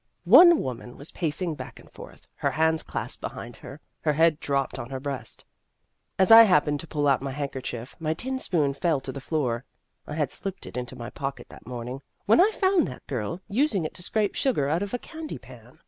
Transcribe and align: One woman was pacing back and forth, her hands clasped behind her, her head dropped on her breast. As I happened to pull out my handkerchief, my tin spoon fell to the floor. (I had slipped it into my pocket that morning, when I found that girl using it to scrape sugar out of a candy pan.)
One 0.25 0.61
woman 0.63 0.97
was 0.97 1.11
pacing 1.11 1.53
back 1.53 1.79
and 1.79 1.87
forth, 1.91 2.25
her 2.37 2.49
hands 2.49 2.81
clasped 2.81 3.21
behind 3.21 3.57
her, 3.57 3.79
her 3.99 4.13
head 4.13 4.39
dropped 4.39 4.79
on 4.79 4.89
her 4.89 4.99
breast. 4.99 5.45
As 6.17 6.31
I 6.31 6.41
happened 6.41 6.79
to 6.79 6.87
pull 6.87 7.07
out 7.07 7.21
my 7.21 7.29
handkerchief, 7.29 7.95
my 7.99 8.15
tin 8.15 8.39
spoon 8.39 8.73
fell 8.73 8.99
to 8.99 9.11
the 9.11 9.21
floor. 9.21 9.63
(I 10.07 10.15
had 10.15 10.31
slipped 10.31 10.65
it 10.65 10.75
into 10.75 10.95
my 10.95 11.11
pocket 11.11 11.49
that 11.49 11.67
morning, 11.67 12.01
when 12.25 12.41
I 12.41 12.49
found 12.49 12.87
that 12.87 13.05
girl 13.05 13.41
using 13.47 13.85
it 13.85 13.93
to 13.93 14.01
scrape 14.01 14.33
sugar 14.33 14.67
out 14.67 14.81
of 14.81 14.95
a 14.95 14.97
candy 14.97 15.37
pan.) 15.37 15.77